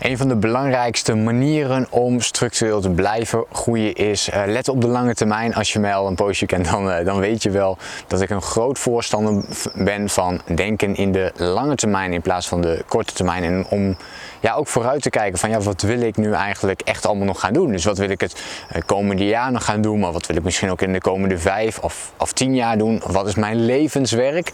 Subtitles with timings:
[0.00, 4.86] Een van de belangrijkste manieren om structureel te blijven groeien is uh, let op de
[4.86, 5.54] lange termijn.
[5.54, 8.30] Als je mij al een poosje kent, dan, uh, dan weet je wel dat ik
[8.30, 9.44] een groot voorstander
[9.74, 13.44] ben van denken in de lange termijn in plaats van de korte termijn.
[13.44, 13.96] En om
[14.40, 17.40] ja, ook vooruit te kijken van ja, wat wil ik nu eigenlijk echt allemaal nog
[17.40, 17.72] gaan doen?
[17.72, 18.42] Dus wat wil ik het
[18.76, 20.00] uh, komende jaar nog gaan doen?
[20.00, 23.02] Maar wat wil ik misschien ook in de komende vijf of, of tien jaar doen?
[23.06, 24.52] Wat is mijn levenswerk?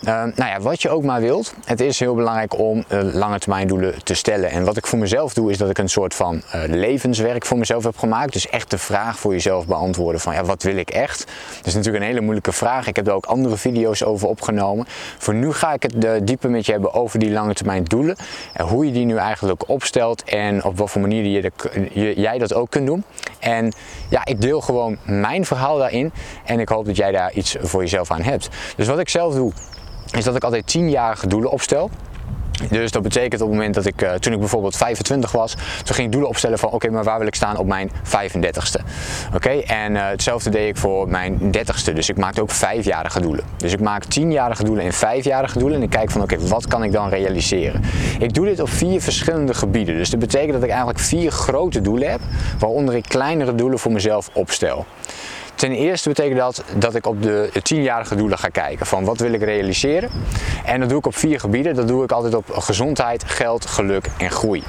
[0.00, 1.54] nou ja, wat je ook maar wilt.
[1.64, 4.50] Het is heel belangrijk om lange termijn doelen te stellen.
[4.50, 7.58] En wat ik voor mezelf doe, is dat ik een soort van uh, levenswerk voor
[7.58, 8.32] mezelf heb gemaakt.
[8.32, 11.26] Dus echt de vraag voor jezelf beantwoorden van ja, wat wil ik echt?
[11.56, 12.86] Dat is natuurlijk een hele moeilijke vraag.
[12.86, 14.86] Ik heb er ook andere video's over opgenomen.
[15.18, 18.16] Voor nu ga ik het uh, dieper met je hebben over die lange termijn doelen.
[18.52, 21.42] En hoe je die nu eigenlijk opstelt en op wat voor manier
[21.92, 23.04] je, jij dat ook kunt doen.
[23.38, 23.72] En
[24.08, 26.12] ja, ik deel gewoon mijn verhaal daarin.
[26.44, 28.48] En ik hoop dat jij daar iets voor jezelf aan hebt.
[28.76, 29.52] Dus wat ik zelf doe,
[30.16, 31.90] is dat ik altijd tienjarige doelen opstel.
[32.70, 35.94] Dus dat betekent op het moment dat ik, uh, toen ik bijvoorbeeld 25 was, toen
[35.94, 38.84] ging ik doelen opstellen van oké, maar waar wil ik staan op mijn 35ste?
[39.34, 41.92] Oké, en uh, hetzelfde deed ik voor mijn 30ste.
[41.94, 43.44] Dus ik maakte ook vijfjarige doelen.
[43.56, 46.84] Dus ik maak tienjarige doelen en vijfjarige doelen en ik kijk van oké, wat kan
[46.84, 47.82] ik dan realiseren?
[48.18, 49.94] Ik doe dit op vier verschillende gebieden.
[49.96, 52.20] Dus dat betekent dat ik eigenlijk vier grote doelen heb,
[52.58, 54.86] waaronder ik kleinere doelen voor mezelf opstel.
[55.54, 58.86] Ten eerste betekent dat dat ik op de tienjarige doelen ga kijken.
[58.86, 60.10] Van wat wil ik realiseren?
[60.64, 61.74] En dat doe ik op vier gebieden.
[61.74, 64.62] Dat doe ik altijd op gezondheid, geld, geluk en groei.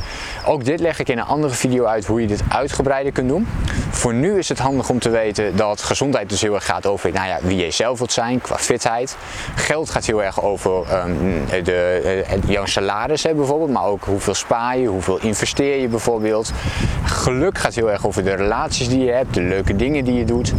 [0.46, 3.48] Ook dit leg ik in een andere video uit hoe je dit uitgebreider kunt doen.
[3.90, 7.12] Voor nu is het handig om te weten dat gezondheid dus heel erg gaat over
[7.12, 9.18] nou ja, wie je zelf wilt zijn qua fitheid.
[9.56, 12.02] Geld gaat heel erg over um, de,
[12.44, 16.52] uh, jouw salaris hè, bijvoorbeeld, maar ook hoeveel spaar je, hoeveel investeer je bijvoorbeeld.
[17.04, 20.26] Geluk gaat heel erg over de relaties die je hebt, de leuke dingen die je
[20.26, 20.54] doet.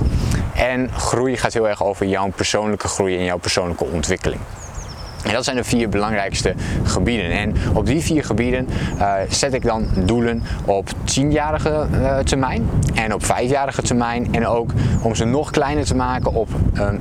[0.56, 4.40] En groei gaat heel erg over jouw persoonlijke groei en jouw persoonlijke ontwikkeling.
[5.26, 7.30] En dat zijn de vier belangrijkste gebieden.
[7.30, 8.68] En op die vier gebieden
[8.98, 14.34] uh, zet ik dan doelen op tienjarige uh, termijn en op vijfjarige termijn.
[14.34, 14.70] En ook
[15.02, 17.00] om ze nog kleiner te maken op um.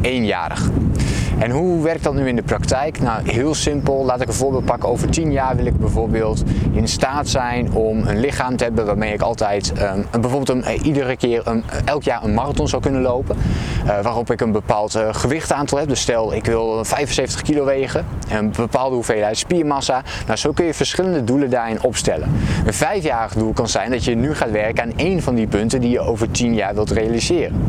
[1.39, 3.01] En hoe werkt dat nu in de praktijk?
[3.01, 4.05] Nou, heel simpel.
[4.05, 4.89] Laat ik een voorbeeld pakken.
[4.89, 9.13] Over 10 jaar wil ik bijvoorbeeld in staat zijn om een lichaam te hebben waarmee
[9.13, 13.01] ik altijd um, bijvoorbeeld een, uh, iedere keer um, elk jaar een marathon zou kunnen
[13.01, 13.37] lopen.
[13.85, 15.87] Uh, waarop ik een bepaald uh, gewichtaantal heb.
[15.87, 20.01] Dus stel ik wil 75 kilo wegen, een bepaalde hoeveelheid spiermassa.
[20.25, 22.31] Nou, zo kun je verschillende doelen daarin opstellen.
[22.65, 25.81] Een vijfjarig doel kan zijn dat je nu gaat werken aan één van die punten
[25.81, 27.63] die je over 10 jaar wilt realiseren.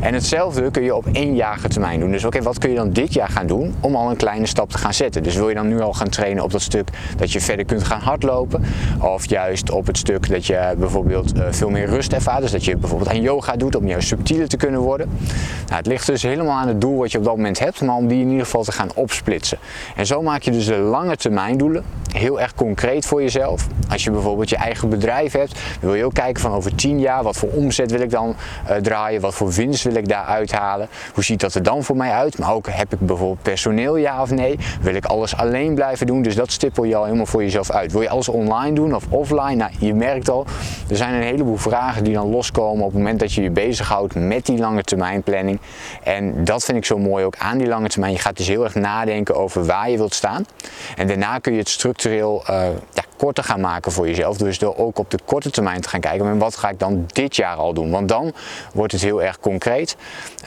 [0.00, 2.10] En hetzelfde kun je op éénjarige termijn doen.
[2.10, 4.70] Dus oké, wat kun je dan dit jaar gaan doen om al een kleine stap
[4.70, 5.22] te gaan zetten?
[5.22, 7.84] Dus wil je dan nu al gaan trainen op dat stuk dat je verder kunt
[7.84, 8.64] gaan hardlopen?
[9.00, 12.40] Of juist op het stuk dat je bijvoorbeeld uh, veel meer rust ervaart.
[12.40, 15.08] Dus dat je bijvoorbeeld aan yoga doet om juist subtieler te kunnen worden.
[15.66, 17.96] Nou, het ligt dus helemaal aan het doel wat je op dat moment hebt, maar
[17.96, 19.58] om die in ieder geval te gaan opsplitsen.
[19.96, 21.84] En zo maak je dus de lange termijn doelen
[22.20, 23.66] heel erg concreet voor jezelf.
[23.88, 27.22] Als je bijvoorbeeld je eigen bedrijf hebt, wil je ook kijken van over 10 jaar,
[27.22, 28.36] wat voor omzet wil ik dan
[28.70, 31.96] uh, draaien, wat voor winst wil ik daar uithalen, hoe ziet dat er dan voor
[31.96, 35.74] mij uit, maar ook heb ik bijvoorbeeld personeel ja of nee, wil ik alles alleen
[35.74, 37.92] blijven doen, dus dat stippel je al helemaal voor jezelf uit.
[37.92, 39.54] Wil je alles online doen of offline?
[39.54, 40.46] Nou, je merkt al,
[40.90, 44.14] er zijn een heleboel vragen die dan loskomen op het moment dat je je bezighoudt
[44.14, 45.60] met die lange termijn planning.
[46.02, 48.12] En dat vind ik zo mooi ook aan die lange termijn.
[48.12, 50.46] Je gaat dus heel erg nadenken over waar je wilt staan.
[50.96, 54.36] En daarna kun je het structureel uh, ja, korter gaan maken voor jezelf.
[54.36, 56.24] Dus door ook op de korte termijn te gaan kijken.
[56.24, 57.90] Maar wat ga ik dan dit jaar al doen?
[57.90, 58.32] Want dan
[58.72, 59.96] wordt het heel erg concreet.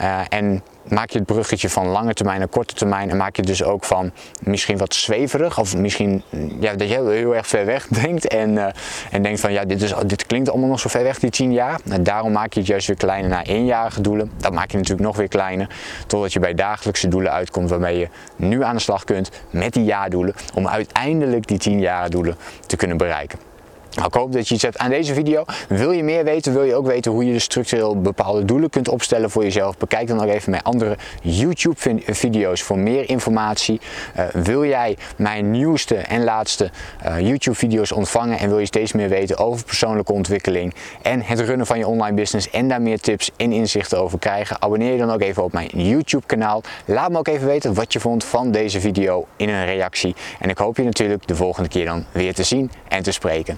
[0.02, 3.42] Uh, en maak je het bruggetje van lange termijn naar korte termijn en maak je
[3.42, 6.24] het dus ook van misschien wat zweverig of misschien
[6.60, 8.66] ja, dat je heel, erg ver weg denkt en, uh,
[9.12, 11.54] en denkt van ja dit, is, dit klinkt allemaal nog zo ver weg die 10
[11.54, 11.80] jaar.
[11.84, 14.32] Nou, daarom maak je het juist weer kleiner naar eenjarige doelen.
[14.38, 15.70] Dat maak je natuurlijk nog weer kleiner
[16.08, 19.84] totdat je bij dagelijkse doelen uitkomt waarmee je nu aan de slag kunt met die
[19.84, 22.36] jaardoelen om uiteindelijk die 10 jaar doelen
[22.66, 23.53] te kunnen bereiken.
[23.96, 25.44] Nou, ik hoop dat je iets hebt aan deze video.
[25.68, 28.88] Wil je meer weten, wil je ook weten hoe je dus structureel bepaalde doelen kunt
[28.88, 29.78] opstellen voor jezelf?
[29.78, 31.76] Bekijk dan ook even mijn andere YouTube
[32.06, 33.82] video's voor meer informatie.
[34.18, 36.72] Uh, wil jij mijn nieuwste en laatste
[37.06, 41.40] uh, YouTube video's ontvangen en wil je steeds meer weten over persoonlijke ontwikkeling en het
[41.40, 44.62] runnen van je online business en daar meer tips en inzichten over krijgen?
[44.62, 46.62] Abonneer je dan ook even op mijn YouTube kanaal.
[46.86, 50.16] Laat me ook even weten wat je vond van deze video in een reactie.
[50.40, 53.58] En ik hoop je natuurlijk de volgende keer dan weer te zien en te spreken.